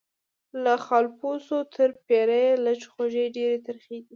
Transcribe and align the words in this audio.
له 0.63 0.73
خالپوڅو 0.85 1.57
تر 1.75 1.89
پیریه 2.05 2.51
لږ 2.65 2.79
خوږې 2.91 3.25
ډیري 3.35 3.57
ترخې 3.65 3.97
دي 4.03 4.09